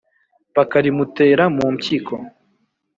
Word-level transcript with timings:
bakarimutera 0.55 1.43
mu 1.55 1.65
mpyiko 1.75 2.15